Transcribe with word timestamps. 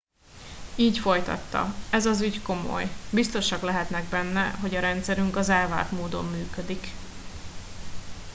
így 0.75 0.97
folytatta 0.99 1.73
ez 1.91 2.05
az 2.05 2.21
ügy 2.21 2.41
komoly 2.41 2.89
biztosak 3.11 3.61
lehetnek 3.61 4.03
benne 4.03 4.49
hogy 4.49 4.75
a 4.75 4.79
rendszerünk 4.79 5.35
az 5.35 5.49
elvárt 5.49 5.91
módon 5.91 6.25
működik 6.25 6.87